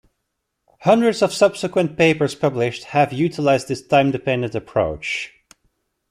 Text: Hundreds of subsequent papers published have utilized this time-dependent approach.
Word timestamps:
Hundreds 0.79 1.21
of 1.21 1.31
subsequent 1.31 1.95
papers 1.95 2.33
published 2.33 2.85
have 2.85 3.13
utilized 3.13 3.67
this 3.67 3.85
time-dependent 3.85 4.55
approach. 4.55 5.31